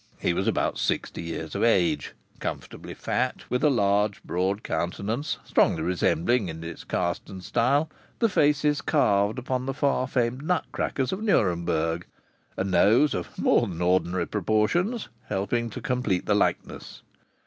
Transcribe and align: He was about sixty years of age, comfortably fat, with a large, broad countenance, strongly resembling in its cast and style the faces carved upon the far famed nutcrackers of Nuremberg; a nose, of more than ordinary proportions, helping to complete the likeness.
He 0.19 0.33
was 0.33 0.47
about 0.47 0.79
sixty 0.79 1.21
years 1.21 1.53
of 1.53 1.63
age, 1.63 2.15
comfortably 2.39 2.95
fat, 2.95 3.43
with 3.51 3.63
a 3.63 3.69
large, 3.69 4.23
broad 4.23 4.63
countenance, 4.63 5.37
strongly 5.45 5.83
resembling 5.83 6.49
in 6.49 6.63
its 6.63 6.83
cast 6.83 7.29
and 7.29 7.43
style 7.43 7.87
the 8.17 8.27
faces 8.27 8.81
carved 8.81 9.37
upon 9.37 9.67
the 9.67 9.75
far 9.75 10.07
famed 10.07 10.41
nutcrackers 10.41 11.11
of 11.13 11.21
Nuremberg; 11.21 12.07
a 12.57 12.63
nose, 12.63 13.13
of 13.13 13.37
more 13.37 13.67
than 13.67 13.79
ordinary 13.79 14.25
proportions, 14.25 15.07
helping 15.29 15.69
to 15.69 15.79
complete 15.79 16.25
the 16.25 16.33
likeness. 16.33 17.03